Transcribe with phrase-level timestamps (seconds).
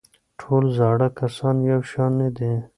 [0.39, 2.53] ټول زاړه کسان یو شان نه دي.